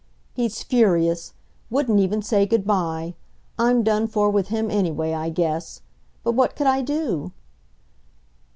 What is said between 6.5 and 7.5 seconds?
could I do?"